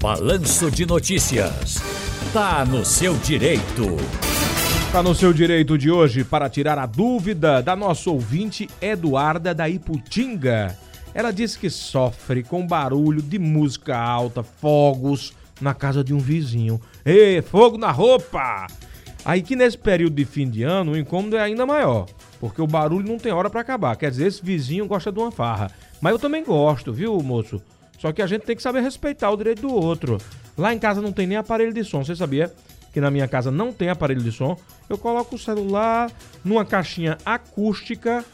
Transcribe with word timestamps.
Balanço 0.00 0.70
de 0.70 0.86
Notícias. 0.86 1.78
Tá 2.32 2.64
no 2.64 2.84
seu 2.84 3.16
direito. 3.16 3.96
Tá 4.92 5.02
no 5.02 5.12
seu 5.12 5.32
direito 5.32 5.76
de 5.76 5.90
hoje 5.90 6.22
para 6.22 6.48
tirar 6.48 6.78
a 6.78 6.86
dúvida 6.86 7.60
da 7.60 7.74
nossa 7.74 8.08
ouvinte 8.08 8.70
Eduarda 8.80 9.52
da 9.52 9.68
Iputinga. 9.68 10.78
Ela 11.12 11.32
disse 11.32 11.58
que 11.58 11.68
sofre 11.68 12.44
com 12.44 12.64
barulho 12.64 13.20
de 13.20 13.40
música 13.40 13.98
alta, 13.98 14.44
fogos 14.44 15.32
na 15.60 15.74
casa 15.74 16.04
de 16.04 16.14
um 16.14 16.18
vizinho. 16.18 16.80
Ê, 17.04 17.42
fogo 17.42 17.76
na 17.76 17.90
roupa! 17.90 18.68
Aí 19.24 19.42
que 19.42 19.56
nesse 19.56 19.76
período 19.76 20.14
de 20.14 20.24
fim 20.24 20.48
de 20.48 20.62
ano 20.62 20.92
o 20.92 20.96
incômodo 20.96 21.36
é 21.36 21.40
ainda 21.40 21.66
maior, 21.66 22.06
porque 22.38 22.62
o 22.62 22.68
barulho 22.68 23.08
não 23.08 23.18
tem 23.18 23.32
hora 23.32 23.50
para 23.50 23.62
acabar. 23.62 23.96
Quer 23.96 24.12
dizer, 24.12 24.28
esse 24.28 24.44
vizinho 24.44 24.86
gosta 24.86 25.10
de 25.10 25.18
uma 25.18 25.32
farra. 25.32 25.72
Mas 26.00 26.12
eu 26.12 26.20
também 26.20 26.44
gosto, 26.44 26.92
viu, 26.92 27.20
moço? 27.20 27.60
Só 27.98 28.12
que 28.12 28.22
a 28.22 28.26
gente 28.26 28.42
tem 28.42 28.56
que 28.56 28.62
saber 28.62 28.80
respeitar 28.80 29.30
o 29.30 29.36
direito 29.36 29.62
do 29.62 29.74
outro. 29.74 30.18
Lá 30.56 30.72
em 30.72 30.78
casa 30.78 31.02
não 31.02 31.12
tem 31.12 31.26
nem 31.26 31.36
aparelho 31.36 31.72
de 31.72 31.84
som. 31.84 32.04
Você 32.04 32.14
sabia 32.16 32.52
que 32.92 33.00
na 33.00 33.10
minha 33.10 33.28
casa 33.28 33.50
não 33.50 33.72
tem 33.72 33.90
aparelho 33.90 34.22
de 34.22 34.32
som? 34.32 34.56
Eu 34.88 34.96
coloco 34.96 35.36
o 35.36 35.38
celular 35.38 36.10
numa 36.44 36.64
caixinha 36.64 37.18
acústica 37.24 38.24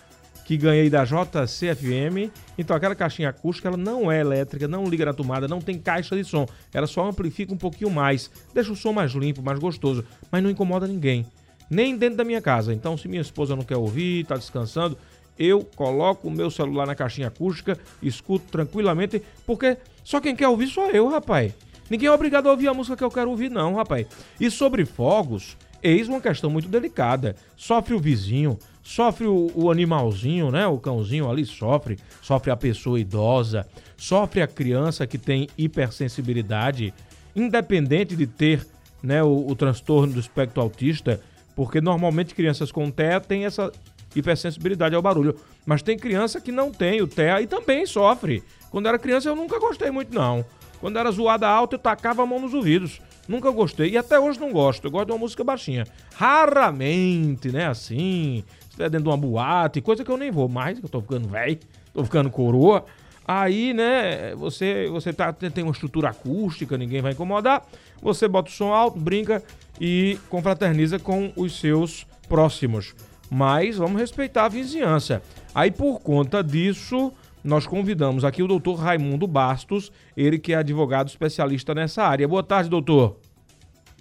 que 0.44 0.56
ganhei 0.56 0.90
da 0.90 1.04
JCFM. 1.04 2.30
Então 2.56 2.76
aquela 2.76 2.94
caixinha 2.94 3.30
acústica 3.30 3.68
ela 3.68 3.76
não 3.76 4.12
é 4.12 4.20
elétrica, 4.20 4.68
não 4.68 4.84
liga 4.84 5.06
na 5.06 5.14
tomada, 5.14 5.48
não 5.48 5.60
tem 5.60 5.78
caixa 5.78 6.14
de 6.14 6.24
som. 6.24 6.46
Ela 6.72 6.86
só 6.86 7.08
amplifica 7.08 7.52
um 7.52 7.56
pouquinho 7.56 7.90
mais, 7.90 8.30
deixa 8.52 8.70
o 8.70 8.76
som 8.76 8.92
mais 8.92 9.12
limpo, 9.12 9.42
mais 9.42 9.58
gostoso, 9.58 10.04
mas 10.30 10.42
não 10.42 10.50
incomoda 10.50 10.86
ninguém. 10.86 11.26
Nem 11.70 11.96
dentro 11.96 12.18
da 12.18 12.24
minha 12.24 12.42
casa. 12.42 12.74
Então 12.74 12.96
se 12.96 13.08
minha 13.08 13.22
esposa 13.22 13.56
não 13.56 13.64
quer 13.64 13.76
ouvir, 13.76 14.20
está 14.20 14.36
descansando, 14.36 14.98
eu 15.38 15.64
coloco 15.76 16.28
o 16.28 16.30
meu 16.30 16.50
celular 16.50 16.86
na 16.86 16.94
caixinha 16.94 17.28
acústica, 17.28 17.78
escuto 18.02 18.46
tranquilamente, 18.50 19.22
porque 19.46 19.76
só 20.02 20.20
quem 20.20 20.36
quer 20.36 20.48
ouvir 20.48 20.68
sou 20.68 20.90
eu, 20.90 21.08
rapaz. 21.08 21.52
Ninguém 21.90 22.08
é 22.08 22.12
obrigado 22.12 22.48
a 22.48 22.52
ouvir 22.52 22.68
a 22.68 22.74
música 22.74 22.96
que 22.96 23.04
eu 23.04 23.10
quero 23.10 23.30
ouvir, 23.30 23.50
não, 23.50 23.74
rapaz. 23.74 24.06
E 24.40 24.50
sobre 24.50 24.84
fogos, 24.84 25.56
eis 25.82 26.08
uma 26.08 26.20
questão 26.20 26.48
muito 26.48 26.68
delicada. 26.68 27.36
Sofre 27.56 27.94
o 27.94 27.98
vizinho, 27.98 28.58
sofre 28.82 29.26
o, 29.26 29.50
o, 29.54 29.70
animalzinho, 29.70 30.50
né? 30.50 30.66
O 30.66 30.78
cãozinho 30.78 31.30
ali 31.30 31.44
sofre, 31.44 31.98
sofre 32.22 32.50
a 32.50 32.56
pessoa 32.56 32.98
idosa, 32.98 33.66
sofre 33.96 34.40
a 34.40 34.46
criança 34.46 35.06
que 35.06 35.18
tem 35.18 35.48
hipersensibilidade, 35.58 36.94
independente 37.36 38.16
de 38.16 38.26
ter 38.26 38.66
né, 39.02 39.22
o, 39.22 39.46
o 39.46 39.54
transtorno 39.54 40.14
do 40.14 40.20
espectro 40.20 40.62
autista, 40.62 41.20
porque 41.54 41.80
normalmente 41.80 42.34
crianças 42.34 42.72
com 42.72 42.90
TEA 42.90 43.20
têm 43.20 43.44
essa 43.44 43.70
hipersensibilidade 44.14 44.94
ao 44.94 45.02
barulho. 45.02 45.36
Mas 45.66 45.82
tem 45.82 45.96
criança 45.96 46.40
que 46.40 46.52
não 46.52 46.70
tem 46.70 47.02
o 47.02 47.06
TEA 47.06 47.40
e 47.40 47.46
também 47.46 47.86
sofre. 47.86 48.42
Quando 48.70 48.88
era 48.88 48.98
criança 48.98 49.28
eu 49.28 49.36
nunca 49.36 49.58
gostei 49.58 49.90
muito, 49.90 50.14
não. 50.14 50.44
Quando 50.80 50.98
era 50.98 51.10
zoada 51.10 51.48
alta, 51.48 51.76
eu 51.76 51.78
tacava 51.78 52.22
a 52.22 52.26
mão 52.26 52.38
nos 52.38 52.52
ouvidos. 52.52 53.00
Nunca 53.26 53.50
gostei. 53.50 53.90
E 53.90 53.96
até 53.96 54.18
hoje 54.18 54.38
não 54.38 54.52
gosto. 54.52 54.86
Eu 54.86 54.90
gosto 54.90 55.06
de 55.06 55.12
uma 55.12 55.18
música 55.18 55.42
baixinha. 55.42 55.86
Raramente, 56.14 57.50
né? 57.50 57.66
Assim. 57.66 58.44
Se 58.60 58.66
estiver 58.66 58.90
dentro 58.90 59.04
de 59.04 59.08
uma 59.08 59.16
boate, 59.16 59.80
coisa 59.80 60.04
que 60.04 60.10
eu 60.10 60.16
nem 60.16 60.30
vou 60.30 60.48
mais, 60.48 60.78
que 60.78 60.84
eu 60.84 60.90
tô 60.90 61.00
ficando 61.00 61.28
velho, 61.28 61.58
tô 61.92 62.04
ficando 62.04 62.30
coroa. 62.30 62.84
Aí, 63.26 63.72
né, 63.72 64.34
você, 64.34 64.86
você 64.90 65.10
tá, 65.10 65.32
tem 65.32 65.64
uma 65.64 65.72
estrutura 65.72 66.10
acústica, 66.10 66.76
ninguém 66.76 67.00
vai 67.00 67.12
incomodar. 67.12 67.64
Você 68.02 68.28
bota 68.28 68.50
o 68.50 68.52
som 68.52 68.70
alto, 68.70 68.98
brinca 68.98 69.42
e 69.80 70.18
confraterniza 70.28 70.98
com 70.98 71.32
os 71.34 71.58
seus 71.58 72.06
próximos 72.28 72.94
mas 73.30 73.76
vamos 73.76 74.00
respeitar 74.00 74.46
a 74.46 74.48
vizinhança. 74.48 75.22
Aí, 75.54 75.70
por 75.70 76.00
conta 76.00 76.42
disso, 76.42 77.12
nós 77.44 77.66
convidamos 77.66 78.24
aqui 78.24 78.42
o 78.42 78.46
doutor 78.46 78.76
Raimundo 78.76 79.26
Bastos, 79.26 79.92
ele 80.16 80.38
que 80.38 80.52
é 80.52 80.56
advogado 80.56 81.08
especialista 81.08 81.74
nessa 81.74 82.02
área. 82.02 82.26
Boa 82.26 82.42
tarde, 82.42 82.70
doutor. 82.70 83.18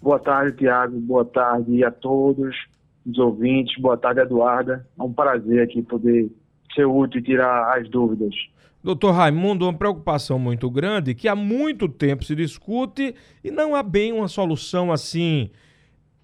Boa 0.02 0.20
tarde, 0.20 0.58
Tiago. 0.58 1.00
Boa 1.00 1.26
tarde 1.26 1.84
a 1.84 1.92
todos 1.92 2.56
os 3.06 3.18
ouvintes. 3.18 3.80
Boa 3.82 3.98
tarde, 3.98 4.22
Eduarda. 4.22 4.88
É 4.98 5.04
um 5.04 5.12
prazer 5.12 5.62
aqui 5.62 5.82
poder 5.82 6.32
ser 6.74 6.86
útil 6.86 7.20
e 7.20 7.24
tirar 7.24 7.78
as 7.78 7.90
dúvidas. 7.90 8.34
Doutor 8.84 9.12
Raimundo, 9.12 9.66
uma 9.66 9.74
preocupação 9.74 10.38
muito 10.38 10.70
grande 10.70 11.16
que 11.16 11.28
há 11.28 11.36
muito 11.36 11.88
tempo 11.88 12.26
se 12.26 12.36
discute 12.36 13.16
e 13.42 13.50
não 13.50 13.76
há 13.76 13.82
bem 13.82 14.12
uma 14.12 14.28
solução 14.28 14.92
assim 14.92 15.50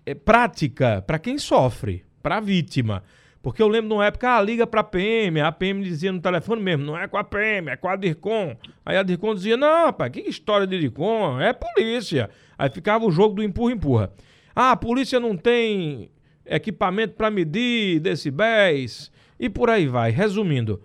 é, 0.06 0.14
prática 0.14 1.02
para 1.02 1.18
quem 1.18 1.38
sofre 1.38 2.04
para 2.22 2.38
a 2.38 2.40
vítima. 2.40 3.03
Porque 3.41 3.62
eu 3.62 3.68
lembro 3.69 3.90
de 3.90 3.94
uma 3.94 4.06
época, 4.06 4.35
ah, 4.35 4.41
liga 4.41 4.68
para 4.68 4.81
a 4.81 4.84
PM, 4.84 5.40
a 5.40 5.52
PM 5.52 5.81
dizia 5.81 6.12
no 6.12 6.19
telefone 6.19 6.62
mesmo, 6.62 6.85
não 6.85 6.97
é 6.97 7.07
com 7.07 7.18
a 7.18 7.24
PM, 7.24 7.69
é 7.69 7.78
com 7.78 7.88
a 7.88 7.96
DIRCOM. 7.96 8.56
Aí 8.85 8.97
a 8.97 9.03
DIRCOM 9.03 9.34
dizia, 9.34 9.56
não, 9.56 9.85
rapaz, 9.85 10.12
que 10.12 10.19
história 10.22 10.68
de 10.68 10.78
DIRCOM? 10.78 11.40
É 11.40 11.53
polícia. 11.53 12.30
Aí 12.57 12.69
ficava 12.69 13.06
o 13.06 13.12
jogo 13.12 13.35
do 13.35 13.44
empurra-empurra. 13.44 14.12
Ah, 14.53 14.72
a 14.72 14.75
polícia 14.75 15.19
não 15.22 15.38
tem 15.38 16.12
equipamento 16.46 17.13
para 17.13 17.31
medir 17.31 18.02
decibéis 18.02 19.09
e 19.40 19.50
por 19.50 19.69
aí 19.69 19.88
vai. 19.88 20.12
Resumindo, 20.12 20.81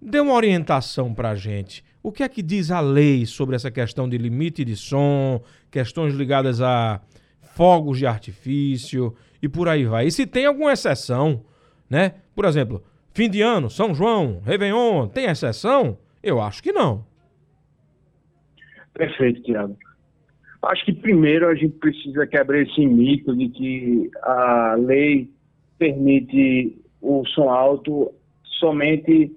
dê 0.00 0.18
uma 0.18 0.34
orientação 0.34 1.14
para 1.14 1.30
a 1.30 1.36
gente. 1.36 1.84
O 2.02 2.10
que 2.10 2.24
é 2.24 2.28
que 2.28 2.42
diz 2.42 2.72
a 2.72 2.80
lei 2.80 3.24
sobre 3.26 3.54
essa 3.54 3.70
questão 3.70 4.08
de 4.08 4.18
limite 4.18 4.64
de 4.64 4.74
som, 4.74 5.40
questões 5.70 6.14
ligadas 6.14 6.60
a 6.60 7.00
fogos 7.54 7.98
de 7.98 8.06
artifício 8.06 9.14
e 9.42 9.48
por 9.48 9.68
aí 9.68 9.84
vai. 9.84 10.06
E 10.06 10.12
se 10.12 10.24
tem 10.24 10.46
alguma 10.46 10.72
exceção, 10.72 11.44
né? 11.90 12.14
Por 12.34 12.44
exemplo, 12.44 12.82
fim 13.12 13.28
de 13.28 13.42
ano, 13.42 13.68
São 13.68 13.92
João, 13.92 14.40
Réveillon, 14.44 15.08
tem 15.08 15.26
exceção? 15.26 15.98
Eu 16.22 16.40
acho 16.40 16.62
que 16.62 16.72
não. 16.72 17.04
Perfeito, 18.94 19.42
Tiago. 19.42 19.76
Acho 20.62 20.84
que 20.84 20.92
primeiro 20.92 21.48
a 21.48 21.54
gente 21.56 21.74
precisa 21.78 22.24
quebrar 22.24 22.62
esse 22.62 22.86
mito 22.86 23.34
de 23.34 23.48
que 23.48 24.10
a 24.22 24.76
lei 24.78 25.28
permite 25.76 26.80
o 27.00 27.26
som 27.26 27.50
alto 27.50 28.14
somente 28.60 29.34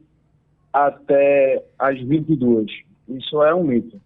até 0.72 1.66
as 1.80 2.00
22. 2.00 2.72
Isso 3.10 3.42
é 3.42 3.56
um 3.56 3.64
mito, 3.64 4.00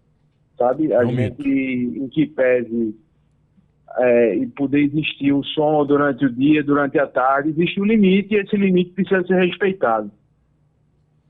sabe? 0.56 0.94
A 0.94 1.02
é 1.02 1.06
um 1.06 1.14
gente, 1.14 1.46
mito. 1.46 2.04
em 2.04 2.08
que 2.08 2.26
pese 2.26 2.96
é, 3.98 4.36
e 4.36 4.46
poder 4.46 4.80
existir 4.80 5.32
o 5.32 5.42
som 5.42 5.84
durante 5.84 6.24
o 6.24 6.32
dia, 6.32 6.62
durante 6.62 6.98
a 6.98 7.06
tarde, 7.06 7.50
existe 7.50 7.80
um 7.80 7.84
limite 7.84 8.34
e 8.34 8.38
esse 8.38 8.56
limite 8.56 8.92
precisa 8.92 9.26
ser 9.26 9.40
respeitado. 9.44 10.10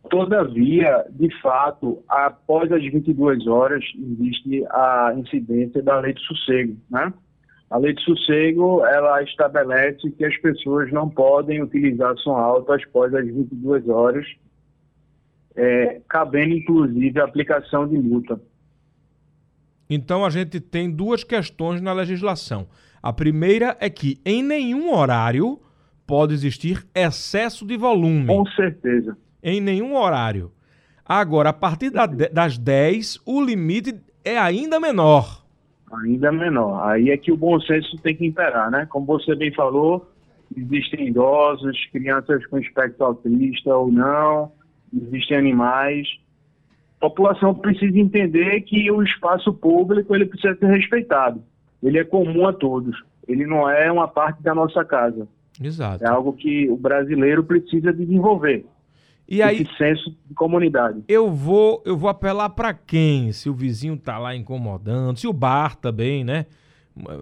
Todavia, 0.08 1.04
de 1.10 1.30
fato, 1.40 2.02
após 2.08 2.70
as 2.72 2.82
22 2.82 3.46
horas, 3.46 3.84
existe 3.96 4.64
a 4.70 5.14
incidência 5.16 5.82
da 5.82 6.00
lei 6.00 6.12
de 6.12 6.20
sossego, 6.22 6.76
né? 6.90 7.12
A 7.70 7.78
lei 7.78 7.94
de 7.94 8.02
sossego, 8.02 8.84
ela 8.84 9.22
estabelece 9.22 10.10
que 10.10 10.24
as 10.24 10.36
pessoas 10.38 10.90
não 10.90 11.08
podem 11.08 11.62
utilizar 11.62 12.16
som 12.18 12.36
alto 12.36 12.72
após 12.72 13.14
as 13.14 13.24
22 13.24 13.88
horas, 13.88 14.26
é, 15.54 16.00
cabendo 16.08 16.54
inclusive 16.54 17.20
a 17.20 17.24
aplicação 17.24 17.86
de 17.86 17.96
multa. 17.96 18.40
Então 19.90 20.24
a 20.24 20.30
gente 20.30 20.60
tem 20.60 20.88
duas 20.88 21.24
questões 21.24 21.82
na 21.82 21.92
legislação. 21.92 22.68
A 23.02 23.12
primeira 23.12 23.76
é 23.80 23.90
que 23.90 24.20
em 24.24 24.40
nenhum 24.40 24.94
horário 24.94 25.58
pode 26.06 26.32
existir 26.32 26.86
excesso 26.94 27.66
de 27.66 27.76
volume. 27.76 28.26
Com 28.26 28.46
certeza. 28.46 29.18
Em 29.42 29.60
nenhum 29.60 29.96
horário. 29.96 30.52
Agora, 31.04 31.48
a 31.48 31.52
partir 31.52 31.90
da, 31.90 32.06
das 32.06 32.56
10, 32.56 33.20
o 33.26 33.42
limite 33.42 34.00
é 34.24 34.38
ainda 34.38 34.78
menor. 34.78 35.44
Ainda 36.04 36.30
menor. 36.30 36.88
Aí 36.88 37.10
é 37.10 37.16
que 37.16 37.32
o 37.32 37.36
bom 37.36 37.58
senso 37.60 37.96
tem 37.98 38.14
que 38.14 38.24
imperar, 38.24 38.70
né? 38.70 38.86
Como 38.88 39.06
você 39.06 39.34
bem 39.34 39.52
falou, 39.52 40.08
existem 40.56 41.08
idosos, 41.08 41.76
crianças 41.92 42.46
com 42.46 42.58
espectro 42.58 43.04
autista 43.04 43.74
ou 43.74 43.90
não, 43.90 44.52
existem 44.94 45.36
animais 45.36 46.06
a 47.00 47.08
população 47.08 47.54
precisa 47.54 47.98
entender 47.98 48.60
que 48.60 48.90
o 48.90 49.02
espaço 49.02 49.52
público 49.54 50.14
ele 50.14 50.26
precisa 50.26 50.54
ser 50.56 50.66
respeitado. 50.66 51.42
Ele 51.82 51.98
é 51.98 52.04
comum 52.04 52.46
a 52.46 52.52
todos. 52.52 53.02
Ele 53.26 53.46
não 53.46 53.68
é 53.68 53.90
uma 53.90 54.06
parte 54.06 54.42
da 54.42 54.54
nossa 54.54 54.84
casa. 54.84 55.26
Exato. 55.62 56.04
É 56.04 56.08
algo 56.08 56.34
que 56.34 56.68
o 56.68 56.76
brasileiro 56.76 57.42
precisa 57.42 57.90
desenvolver. 57.90 58.66
E 59.26 59.40
aí, 59.40 59.62
esse 59.62 59.76
senso 59.76 60.14
de 60.26 60.34
comunidade. 60.34 61.02
Eu 61.08 61.30
vou, 61.30 61.82
eu 61.86 61.96
vou 61.96 62.10
apelar 62.10 62.50
para 62.50 62.74
quem? 62.74 63.32
Se 63.32 63.48
o 63.48 63.54
vizinho 63.54 63.96
tá 63.96 64.18
lá 64.18 64.34
incomodando, 64.34 65.18
se 65.18 65.26
o 65.26 65.32
bar 65.32 65.76
também, 65.76 66.22
né? 66.22 66.46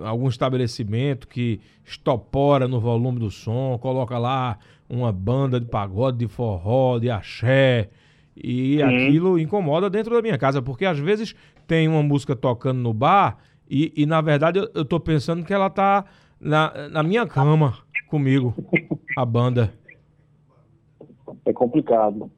Algum 0.04 0.28
estabelecimento 0.28 1.28
que 1.28 1.60
estopora 1.84 2.66
no 2.66 2.80
volume 2.80 3.20
do 3.20 3.30
som, 3.30 3.78
coloca 3.78 4.18
lá 4.18 4.58
uma 4.88 5.12
banda 5.12 5.60
de 5.60 5.66
pagode, 5.66 6.18
de 6.18 6.26
forró, 6.26 6.98
de 6.98 7.10
axé, 7.10 7.90
e 8.42 8.76
Sim. 8.76 8.82
aquilo 8.82 9.38
incomoda 9.38 9.88
dentro 9.90 10.14
da 10.14 10.22
minha 10.22 10.38
casa, 10.38 10.60
porque 10.62 10.84
às 10.84 10.98
vezes 10.98 11.34
tem 11.66 11.88
uma 11.88 12.02
música 12.02 12.34
tocando 12.36 12.78
no 12.80 12.92
bar 12.92 13.38
e, 13.68 13.92
e 13.96 14.06
na 14.06 14.20
verdade 14.20 14.58
eu, 14.58 14.70
eu 14.74 14.84
tô 14.84 14.98
pensando 15.00 15.44
que 15.44 15.52
ela 15.52 15.68
tá 15.70 16.04
na, 16.40 16.88
na 16.88 17.02
minha 17.02 17.26
cama 17.26 17.74
comigo, 18.08 18.54
a 19.16 19.24
banda. 19.24 19.72
É 21.44 21.52
complicado. 21.52 22.30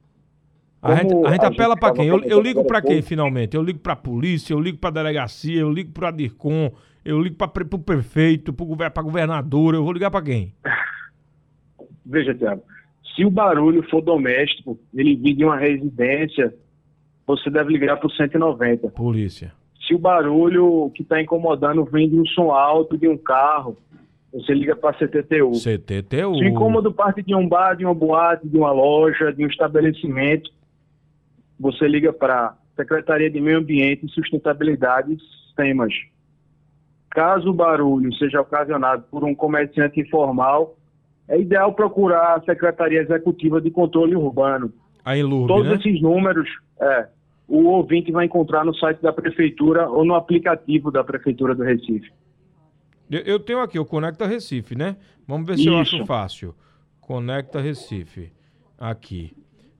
A 0.81 0.95
gente, 0.95 1.13
a 1.25 1.31
gente 1.31 1.45
apela 1.45 1.75
pra 1.77 1.89
tava 1.89 1.95
quem? 1.99 2.07
Eu, 2.07 2.19
eu 2.23 2.41
ligo 2.41 2.65
há 2.73 2.81
quem, 2.81 3.01
finalmente? 3.03 3.55
Eu 3.55 3.61
ligo 3.61 3.77
pra 3.79 3.95
polícia, 3.95 4.53
eu 4.53 4.59
ligo 4.59 4.79
pra 4.79 4.89
delegacia, 4.89 5.59
eu 5.61 5.71
ligo 5.71 5.91
pro 5.91 6.07
Adircom, 6.07 6.71
eu 7.05 7.21
ligo 7.21 7.35
pre- 7.47 7.65
pro 7.65 7.77
prefeito, 7.77 8.51
pro, 8.51 8.65
gover- 8.65 8.89
pra 8.89 9.03
governadora, 9.03 9.77
eu 9.77 9.83
vou 9.83 9.93
ligar 9.93 10.09
pra 10.09 10.23
quem? 10.23 10.55
Veja, 12.03 12.33
Tiago, 12.33 12.63
se 13.15 13.25
o 13.25 13.31
barulho 13.31 13.83
for 13.89 14.01
doméstico, 14.01 14.79
ele 14.93 15.15
vir 15.15 15.35
de 15.35 15.43
uma 15.43 15.57
residência, 15.57 16.53
você 17.25 17.49
deve 17.49 17.71
ligar 17.71 17.97
para 17.97 18.07
o 18.07 18.11
190. 18.11 18.89
Polícia. 18.89 19.53
Se 19.87 19.93
o 19.93 19.99
barulho 19.99 20.91
que 20.95 21.01
está 21.01 21.21
incomodando 21.21 21.83
vem 21.85 22.09
de 22.09 22.19
um 22.19 22.25
som 22.25 22.51
alto 22.51 22.97
de 22.97 23.07
um 23.07 23.17
carro, 23.17 23.77
você 24.31 24.53
liga 24.53 24.75
para 24.75 24.91
a 24.91 24.93
CTTU. 24.93 25.51
CTTU. 25.51 26.35
Se 26.35 26.43
o 26.43 26.47
incômodo 26.47 26.93
parte 26.93 27.21
de 27.21 27.35
um 27.35 27.47
bar, 27.47 27.75
de 27.75 27.83
uma 27.83 27.93
boate, 27.93 28.47
de 28.47 28.57
uma 28.57 28.71
loja, 28.71 29.33
de 29.33 29.43
um 29.43 29.47
estabelecimento, 29.47 30.49
você 31.59 31.87
liga 31.87 32.13
para 32.13 32.45
a 32.45 32.55
Secretaria 32.75 33.29
de 33.29 33.41
Meio 33.41 33.57
Ambiente 33.57 34.05
e 34.05 34.09
Sustentabilidade 34.09 35.17
SEMAS. 35.55 35.93
Caso 37.09 37.49
o 37.49 37.53
barulho 37.53 38.13
seja 38.15 38.39
ocasionado 38.39 39.03
por 39.11 39.25
um 39.25 39.35
comerciante 39.35 39.99
informal, 39.99 40.77
é 41.31 41.39
ideal 41.39 41.73
procurar 41.73 42.35
a 42.35 42.41
Secretaria 42.41 43.01
Executiva 43.01 43.61
de 43.61 43.71
Controle 43.71 44.17
Urbano. 44.17 44.73
Aí 45.03 45.23
Lourdes, 45.23 45.47
Todos 45.47 45.71
né? 45.71 45.77
esses 45.77 46.01
números, 46.01 46.47
é, 46.79 47.07
o 47.47 47.69
ouvinte 47.69 48.11
vai 48.11 48.25
encontrar 48.25 48.65
no 48.65 48.75
site 48.75 49.01
da 49.01 49.13
Prefeitura 49.13 49.89
ou 49.89 50.03
no 50.03 50.13
aplicativo 50.13 50.91
da 50.91 51.05
Prefeitura 51.05 51.55
do 51.55 51.63
Recife. 51.63 52.11
Eu, 53.09 53.21
eu 53.21 53.39
tenho 53.39 53.61
aqui 53.61 53.79
o 53.79 53.85
Conecta 53.85 54.27
Recife, 54.27 54.75
né? 54.75 54.97
Vamos 55.25 55.47
ver 55.47 55.57
se 55.57 55.67
eu 55.67 55.77
acho 55.77 55.95
Isso. 55.95 56.05
fácil. 56.05 56.53
Conecta 56.99 57.61
Recife. 57.61 58.33
Aqui. 58.77 59.31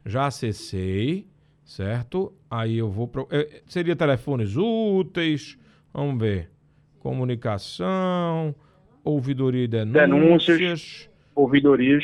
Já 0.05 0.27
acessei, 0.27 1.27
certo? 1.65 2.31
Aí 2.49 2.77
eu 2.77 2.89
vou. 2.89 3.09
Pro... 3.09 3.27
eh, 3.29 3.61
seria 3.65 3.95
telefones 3.95 4.55
úteis. 4.55 5.59
Vamos 5.93 6.17
ver. 6.17 6.49
Comunicação. 6.99 8.55
Ouvidoria 9.03 9.65
e 9.65 9.67
denúncias. 9.67 10.09
Denúncias. 10.09 11.10
Ouvidorias. 11.35 12.03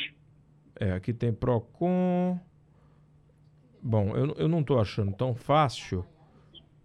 É, 0.79 0.91
aqui 0.91 1.13
tem 1.13 1.33
PROCON. 1.33 2.39
Bom, 3.81 4.15
eu, 4.15 4.35
eu 4.37 4.47
não 4.47 4.63
tô 4.63 4.79
achando 4.79 5.11
tão 5.13 5.33
fácil. 5.33 6.05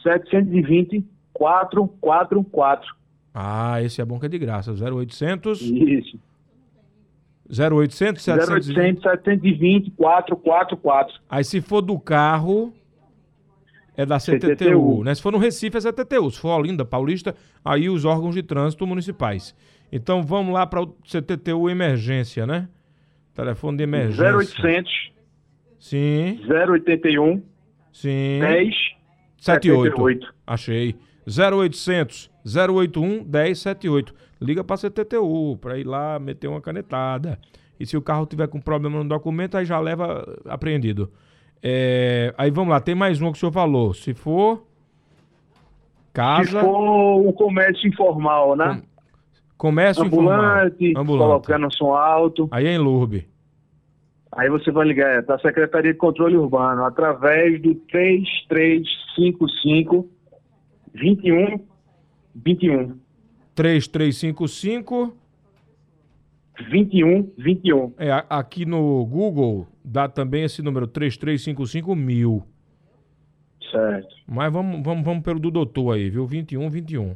720 0.04 1.17
444. 1.38 2.96
Ah, 3.34 3.82
esse 3.84 4.02
é 4.02 4.06
bom 4.06 4.20
que 4.20 4.26
é 4.26 4.30
de 4.30 4.40
graça. 4.40 4.72
0800 4.74 5.62
Isso. 5.62 6.20
0800 7.50 8.22
720. 8.24 8.76
0800 8.76 9.04
720 9.04 9.92
444. 9.92 11.22
Aí 11.30 11.44
se 11.44 11.62
for 11.62 11.82
do 11.82 12.00
carro 12.00 12.74
é 13.96 14.06
da 14.06 14.18
CTTU, 14.20 14.48
CTTU. 14.50 15.04
né? 15.04 15.16
Se 15.16 15.22
for 15.22 15.32
no 15.32 15.38
Recife 15.38 15.78
é 15.78 15.82
CTTU, 15.82 16.30
se 16.32 16.40
for 16.40 16.50
Olinda, 16.50 16.84
Paulista, 16.84 17.36
aí 17.64 17.90
os 17.90 18.06
órgãos 18.06 18.36
de 18.36 18.44
trânsito 18.44 18.86
municipais. 18.86 19.56
Então 19.92 20.22
vamos 20.24 20.54
lá 20.54 20.66
para 20.68 20.82
o 20.82 20.88
CTTU 21.04 21.70
emergência, 21.70 22.46
né? 22.46 22.68
Telefone 23.34 23.78
de 23.78 23.84
emergência. 23.84 24.36
0800 24.36 25.12
Sim, 25.80 26.40
081 26.70 27.42
sim. 27.94 28.40
10 28.40 28.76
78. 29.38 29.96
78. 29.96 30.34
Achei. 30.46 30.96
0800 31.28 32.32
081 32.46 33.24
1078. 33.26 34.14
Liga 34.42 34.64
para 34.64 34.78
CTTU 34.78 35.58
para 35.60 35.78
ir 35.78 35.84
lá 35.86 36.18
meter 36.20 36.48
uma 36.48 36.62
canetada. 36.62 37.38
E 37.80 37.86
se 37.86 37.96
o 37.98 38.02
carro 38.02 38.26
tiver 38.26 38.48
com 38.48 38.60
problema 38.60 39.04
no 39.04 39.10
documento, 39.10 39.56
aí 39.58 39.66
já 39.66 39.80
leva 39.80 40.26
apreendido. 40.46 41.12
É, 41.62 42.34
aí 42.38 42.50
vamos 42.50 42.70
lá, 42.72 42.80
tem 42.80 42.96
mais 42.96 43.22
um 43.22 43.32
que 43.32 43.38
o 43.38 43.40
senhor 43.40 43.52
falou. 43.52 43.94
Se 43.94 44.14
for 44.14 44.64
casa, 46.14 46.60
Se 46.60 46.66
for 46.66 47.28
um 47.28 47.32
comércio 47.34 47.88
informal, 47.88 48.56
né? 48.56 48.82
comércio 49.58 50.04
Ambulante, 50.04 50.92
informal, 50.92 51.02
ambulante. 51.02 51.48
colocando 51.48 51.76
som 51.76 51.94
alto. 51.94 52.48
Aí 52.52 52.68
é 52.68 52.74
em 52.74 52.78
Lourbe. 52.78 53.28
Aí 54.32 54.50
você 54.50 54.72
vai 54.72 54.88
ligar 54.88 55.24
para 55.24 55.36
a 55.36 55.40
Secretaria 55.40 55.92
de 55.94 55.98
Controle 55.98 56.38
Urbano 56.38 56.86
através 56.86 57.60
do 57.62 57.74
3355 57.74 60.08
21 61.00 61.66
21. 62.36 63.00
3355 63.56 65.18
21 66.70 67.32
21. 67.38 67.94
é 67.98 68.26
aqui 68.30 68.66
no 68.66 69.06
Google 69.06 69.68
dá 69.84 70.10
também 70.10 70.44
esse 70.44 70.62
número 70.62 70.88
3355 70.88 71.96
mil. 71.96 72.44
Certo. 73.72 74.16
Mas 74.28 74.52
vamos, 74.52 74.84
vamos, 74.84 75.04
vamos 75.04 75.24
pelo 75.24 75.40
do 75.40 75.52
doutor 75.52 75.96
aí, 75.96 76.10
viu? 76.10 76.26
21, 76.26 76.70
21. 76.70 77.16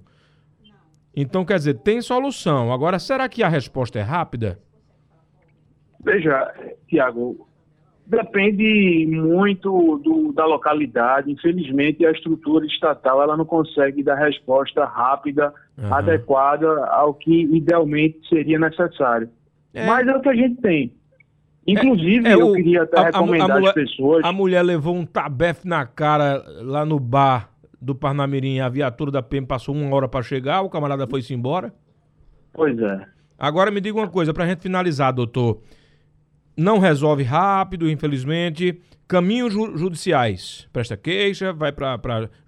Então, 1.15 1.43
quer 1.43 1.55
dizer, 1.55 1.75
tem 1.75 2.01
solução. 2.01 2.71
Agora, 2.71 2.97
será 2.99 3.27
que 3.27 3.43
a 3.43 3.49
resposta 3.49 3.99
é 3.99 4.01
rápida? 4.01 4.59
Veja, 6.03 6.53
Tiago, 6.87 7.47
depende 8.11 9.07
muito 9.09 9.97
do- 10.03 10.31
da 10.33 10.45
localidade. 10.45 11.31
Infelizmente, 11.31 12.05
a 12.05 12.11
estrutura 12.11 12.65
estatal 12.65 13.21
ela 13.23 13.35
não 13.37 13.45
consegue 13.45 14.03
dar 14.03 14.15
resposta 14.15 14.85
rápida, 14.85 15.53
Aham. 15.79 15.93
adequada 15.95 16.85
ao 16.87 17.13
que 17.13 17.43
idealmente 17.55 18.19
seria 18.27 18.59
necessário. 18.59 19.29
É. 19.73 19.85
Mas 19.85 20.07
é 20.07 20.15
o 20.15 20.21
que 20.21 20.29
a 20.29 20.35
gente 20.35 20.61
tem. 20.61 20.93
Inclusive, 21.65 22.27
É, 22.27 22.33
eu 22.33 22.47
o- 22.49 22.53
queria 22.53 22.83
até 22.83 22.97
a- 22.97 23.01
a- 23.01 23.05
recomendar 23.05 23.51
a 23.51 23.53
mulher- 23.55 23.67
às 23.69 23.73
pessoas. 23.73 24.23
A 24.25 24.31
mulher 24.33 24.61
levou 24.63 24.95
um 24.95 25.05
tabefe 25.05 25.67
na 25.67 25.85
cara 25.85 26.43
lá 26.61 26.83
no 26.85 26.99
bar 26.99 27.49
do 27.81 27.95
Parnamirim. 27.95 28.59
A 28.59 28.67
viatura 28.67 29.11
da 29.11 29.21
PM 29.23 29.45
passou 29.47 29.73
uma 29.73 29.95
hora 29.95 30.07
pra 30.07 30.21
chegar, 30.21 30.61
o 30.61 30.69
camarada 30.69 31.07
foi-se 31.07 31.33
embora. 31.33 31.73
Pois 32.53 32.77
é. 32.79 33.05
Agora 33.39 33.71
me 33.71 33.79
diga 33.79 33.97
uma 33.97 34.07
coisa, 34.07 34.33
pra 34.33 34.45
gente 34.45 34.61
finalizar, 34.61 35.13
doutor. 35.13 35.61
Não 36.55 36.79
resolve 36.79 37.23
rápido, 37.23 37.89
infelizmente. 37.89 38.79
Caminhos 39.07 39.53
ju- 39.53 39.75
judiciais. 39.77 40.67
Presta 40.71 40.95
queixa, 40.95 41.51
vai 41.51 41.71
pra 41.71 41.99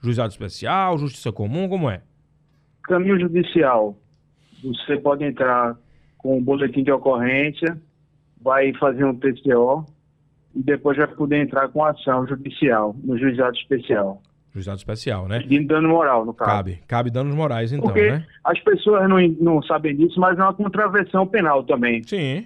juizado 0.02 0.30
especial, 0.32 0.98
justiça 0.98 1.32
comum, 1.32 1.68
como 1.68 1.90
é? 1.90 2.02
Caminho 2.84 3.20
judicial. 3.20 3.98
Você 4.64 4.98
pode 4.98 5.24
entrar 5.24 5.76
com 6.18 6.38
um 6.38 6.42
boletim 6.44 6.84
de 6.84 6.92
ocorrência, 6.92 7.78
vai 8.42 8.74
fazer 8.76 9.04
um 9.04 9.14
TCO 9.16 9.86
e 10.56 10.62
depois 10.64 10.98
vai 10.98 11.08
poder 11.08 11.42
entrar 11.42 11.68
com 11.70 11.84
ação 11.84 12.26
judicial 12.28 12.96
no 13.04 13.18
juizado 13.18 13.56
especial. 13.58 14.22
Juizado 14.54 14.78
especial, 14.78 15.28
né? 15.28 15.40
Pedindo 15.40 15.68
dano 15.68 15.90
moral, 15.90 16.26
no 16.26 16.34
caso. 16.34 16.50
Cabe. 16.52 16.80
Cabe 16.88 17.10
danos 17.10 17.34
morais, 17.36 17.74
então, 17.74 17.86
Porque 17.86 18.12
né? 18.12 18.26
as 18.44 18.60
pessoas 18.60 19.10
não, 19.10 19.18
não 19.42 19.62
sabem 19.64 19.96
disso, 19.96 20.20
mas 20.20 20.38
é 20.38 20.42
uma 20.44 20.54
contravenção 20.54 21.26
penal 21.26 21.64
também, 21.64 22.04
Sim. 22.04 22.46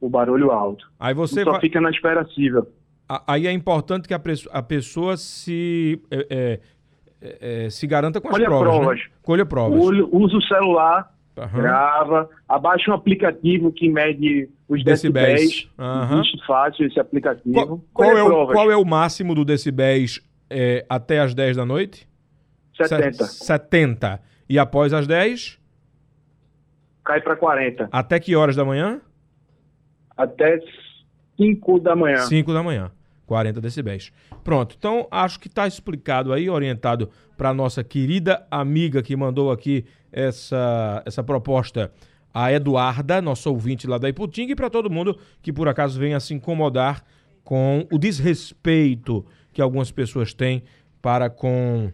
O 0.00 0.08
barulho 0.08 0.50
alto. 0.50 0.90
Aí 0.98 1.14
você 1.14 1.42
só 1.44 1.52
vai. 1.52 1.60
fica 1.60 1.80
na 1.80 1.90
espera 1.90 2.24
cível. 2.34 2.66
Aí 3.26 3.46
é 3.46 3.52
importante 3.52 4.06
que 4.06 4.14
a, 4.14 4.62
pessoa 4.62 5.16
se. 5.16 6.00
é, 6.10 6.26
é, 6.28 6.60
é, 7.20 7.64
é, 7.66 7.70
se 7.70 7.86
garanta 7.86 8.20
com 8.20 8.28
as 8.28 8.32
Colha 8.34 8.46
provas. 8.46 8.68
né? 8.68 8.76
provas. 8.78 9.00
Colha 9.22 9.46
provas. 9.46 9.80
Usa 10.12 10.36
o 10.36 10.42
celular, 10.42 11.12
Aham. 11.36 11.62
grava, 11.62 12.30
abaixa 12.48 12.90
um 12.90 12.94
aplicativo 12.94 13.72
que 13.72 13.88
mede 13.88 14.48
os 14.68 14.84
Decibéis. 14.84 15.40
decibéis. 15.40 16.10
Existe 16.12 16.46
fácil 16.46 16.86
esse 16.86 17.00
aplicativo. 17.00 17.54
Qual, 17.54 17.80
qual 17.94 18.16
é 18.18 18.22
o, 18.22 18.26
provas. 18.26 18.54
qual 18.54 18.70
é 18.70 18.76
o 18.76 18.84
máximo 18.84 19.34
do 19.34 19.44
decibéis 19.44 20.20
é, 20.50 20.84
até 20.88 21.18
as 21.20 21.34
10 21.34 21.56
da 21.56 21.64
noite? 21.64 22.06
70. 22.76 23.24
Se- 23.24 23.44
70. 23.46 24.20
E 24.48 24.58
após 24.58 24.92
as 24.92 25.06
10? 25.06 25.58
Cai 27.04 27.20
para 27.22 27.36
40. 27.36 27.88
Até 27.90 28.20
que 28.20 28.36
horas 28.36 28.54
da 28.54 28.64
manhã? 28.64 29.00
Até 30.18 30.60
5 31.36 31.78
da 31.78 31.94
manhã. 31.96 32.18
5 32.18 32.52
da 32.52 32.62
manhã. 32.62 32.90
40 33.28 33.60
decibéis. 33.60 34.10
Pronto, 34.42 34.74
então 34.76 35.06
acho 35.10 35.38
que 35.38 35.48
está 35.48 35.66
explicado 35.66 36.32
aí, 36.32 36.50
orientado 36.50 37.10
para 37.36 37.54
nossa 37.54 37.84
querida 37.84 38.44
amiga 38.50 39.02
que 39.02 39.14
mandou 39.14 39.52
aqui 39.52 39.84
essa, 40.10 41.02
essa 41.06 41.22
proposta, 41.22 41.92
a 42.32 42.50
Eduarda, 42.52 43.20
nosso 43.20 43.50
ouvinte 43.50 43.86
lá 43.86 43.98
da 43.98 44.08
Iputinga, 44.08 44.52
e 44.52 44.56
para 44.56 44.70
todo 44.70 44.90
mundo 44.90 45.18
que 45.42 45.52
por 45.52 45.68
acaso 45.68 46.00
venha 46.00 46.18
se 46.18 46.34
incomodar 46.34 47.04
com 47.44 47.86
o 47.92 47.98
desrespeito 47.98 49.24
que 49.52 49.60
algumas 49.60 49.90
pessoas 49.90 50.32
têm 50.32 50.62
para 51.00 51.28
com 51.30 51.92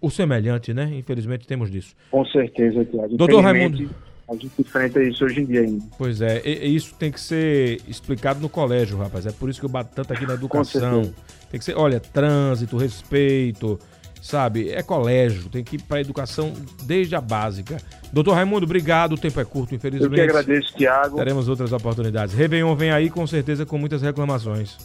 o 0.00 0.10
semelhante, 0.10 0.72
né? 0.72 0.90
Infelizmente 0.94 1.46
temos 1.46 1.70
disso. 1.70 1.94
Com 2.10 2.24
certeza, 2.26 2.84
Tiago. 2.84 3.16
Doutor 3.16 3.42
Raimundo. 3.42 3.90
A 4.28 4.34
gente 4.34 4.52
enfrenta 4.58 5.02
isso 5.02 5.24
hoje 5.24 5.40
em 5.40 5.44
dia 5.44 5.60
ainda. 5.60 5.84
Pois 5.98 6.20
é, 6.20 6.40
e, 6.44 6.68
e 6.68 6.76
isso 6.76 6.94
tem 6.94 7.10
que 7.10 7.20
ser 7.20 7.80
explicado 7.86 8.40
no 8.40 8.48
colégio, 8.48 8.96
rapaz. 8.96 9.26
É 9.26 9.32
por 9.32 9.50
isso 9.50 9.60
que 9.60 9.66
eu 9.66 9.70
bato 9.70 9.90
tanto 9.94 10.12
aqui 10.12 10.26
na 10.26 10.34
educação. 10.34 11.12
Tem 11.50 11.58
que 11.58 11.64
ser, 11.64 11.76
olha, 11.76 12.00
trânsito, 12.00 12.76
respeito, 12.76 13.78
sabe? 14.22 14.70
É 14.70 14.82
colégio, 14.82 15.50
tem 15.50 15.62
que 15.62 15.76
ir 15.76 15.82
para 15.82 16.00
educação 16.00 16.52
desde 16.84 17.14
a 17.14 17.20
básica. 17.20 17.76
Doutor 18.12 18.34
Raimundo, 18.34 18.64
obrigado. 18.64 19.12
O 19.14 19.18
tempo 19.18 19.40
é 19.40 19.44
curto, 19.44 19.74
infelizmente. 19.74 20.18
Eu 20.18 20.26
que 20.26 20.30
agradeço, 20.30 20.74
Tiago. 20.74 21.16
Teremos 21.16 21.48
outras 21.48 21.72
oportunidades. 21.72 22.34
Réveillon 22.34 22.74
vem 22.74 22.90
aí 22.90 23.10
com 23.10 23.26
certeza 23.26 23.66
com 23.66 23.76
muitas 23.76 24.00
reclamações. 24.00 24.78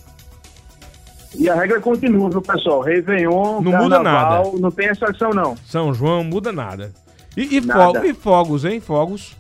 E 1.36 1.50
a 1.50 1.56
regra 1.56 1.80
continua, 1.80 2.30
viu, 2.30 2.42
pessoal? 2.42 2.82
Réveillon, 2.82 3.62
não 3.62 3.72
muda 3.84 4.00
nada. 4.00 4.50
não 4.60 4.72
tem 4.72 4.88
exceção, 4.88 5.30
não. 5.32 5.56
São 5.66 5.94
João 5.94 6.24
muda 6.24 6.52
nada. 6.52 6.92
E, 7.38 7.58
e, 7.58 8.10
e 8.10 8.14
fogos, 8.16 8.66
hein? 8.66 8.82
Fogos. 8.82 9.38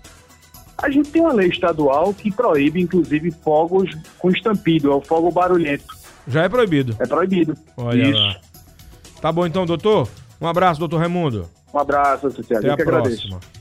A 0.77 0.89
gente 0.91 1.09
tem 1.09 1.23
uma 1.23 1.33
lei 1.33 1.49
estadual 1.49 2.13
que 2.13 2.31
proíbe, 2.31 2.79
inclusive, 2.79 3.31
fogos 3.31 3.89
com 4.19 4.29
estampido, 4.29 4.91
é 4.91 4.95
o 4.95 5.01
fogo 5.01 5.31
barulhento. 5.31 5.97
Já 6.27 6.43
é 6.43 6.49
proibido? 6.49 6.95
É 6.99 7.07
proibido. 7.07 7.57
Olha 7.75 8.03
Isso. 8.03 8.19
lá. 8.19 8.35
Tá 9.19 9.31
bom 9.31 9.47
então, 9.47 9.65
doutor? 9.65 10.07
Um 10.39 10.45
abraço, 10.45 10.79
doutor 10.79 10.99
Raimundo. 10.99 11.49
Um 11.73 11.79
abraço, 11.79 12.29
Tiago. 12.43 12.69
Até 12.69 12.83
a 12.83 12.85
próxima. 12.85 13.37
Agradeço. 13.37 13.56